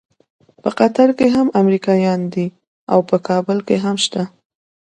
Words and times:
په 0.61 0.69
قطر 0.79 1.09
کې 1.17 1.27
هم 1.35 1.47
امریکایان 1.61 2.19
دي 2.33 2.45
او 2.91 2.99
په 3.09 3.17
کابل 3.27 3.57
کې 3.67 3.75
هم 3.83 3.95
شته. 4.05 4.23